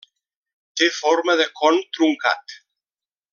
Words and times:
Té 0.81 0.87
forma 0.99 1.35
de 1.41 1.47
con 1.61 1.77
truncat. 1.99 2.57